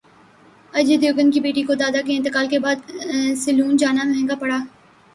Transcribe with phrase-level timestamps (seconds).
[0.73, 2.91] اجے دیوگن کی بیٹی کو دادا کے انتقال کے بعد
[3.43, 4.59] سیلون جانا مہنگا پڑ گیا